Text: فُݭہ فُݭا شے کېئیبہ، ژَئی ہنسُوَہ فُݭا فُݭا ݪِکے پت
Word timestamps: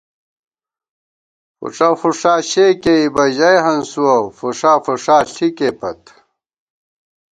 فُݭہ 1.57 1.89
فُݭا 1.99 2.33
شے 2.49 2.65
کېئیبہ، 2.83 3.25
ژَئی 3.35 3.57
ہنسُوَہ 3.65 4.17
فُݭا 4.37 4.73
فُݭا 4.85 5.17
ݪِکے 5.33 5.69
پت 5.79 6.01